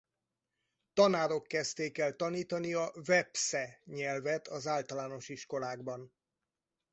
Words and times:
Tanárok 0.93 1.47
kezdték 1.47 1.97
el 1.97 2.15
tanítani 2.15 2.73
a 2.73 2.91
vepsze 3.05 3.81
nyelvet 3.85 4.47
az 4.47 4.67
általános 4.67 5.29
iskolákban. 5.29 6.13